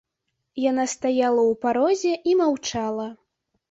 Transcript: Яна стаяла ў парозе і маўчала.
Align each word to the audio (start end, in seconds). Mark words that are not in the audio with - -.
Яна 0.69 0.85
стаяла 0.95 1.41
ў 1.51 1.61
парозе 1.69 2.13
і 2.31 2.39
маўчала. 2.45 3.07